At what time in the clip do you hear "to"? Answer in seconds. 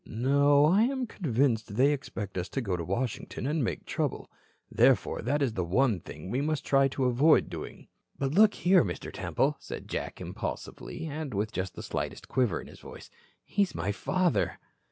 2.49-2.59, 2.75-2.83, 6.87-7.05